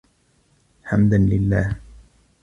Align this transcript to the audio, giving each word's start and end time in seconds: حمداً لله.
حمداً 0.83 1.17
لله. 1.17 1.75